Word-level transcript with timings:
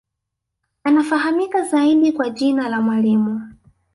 Anafahamika 0.83 1.61
zaidi 1.63 2.11
kwa 2.11 2.29
jina 2.29 2.69
la 2.69 2.81
Mwalimu 2.81 3.41